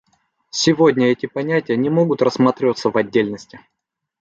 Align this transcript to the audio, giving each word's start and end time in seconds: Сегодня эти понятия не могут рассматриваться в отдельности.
Сегодня 0.49 1.11
эти 1.11 1.27
понятия 1.27 1.77
не 1.77 1.91
могут 1.91 2.23
рассматриваться 2.23 2.89
в 2.89 2.97
отдельности. 2.97 3.59